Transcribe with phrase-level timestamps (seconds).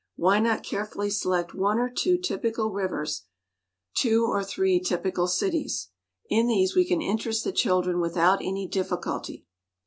[0.15, 3.27] Why not carefully select one or two typical rivers,
[3.93, 5.89] two or three typical cities?
[6.27, 9.45] In these we can interest the children without any difficulty.